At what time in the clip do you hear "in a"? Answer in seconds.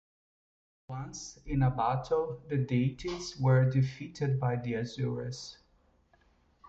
1.45-1.69